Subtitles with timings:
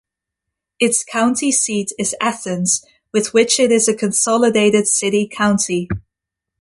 [0.79, 5.87] Its county seat is Athens, with which it is a consolidated city-county.